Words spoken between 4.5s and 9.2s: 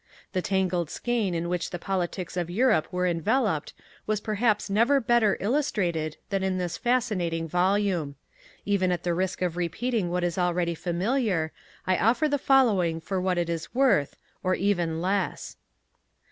never better illustrated than in this fascinating volume. Even at the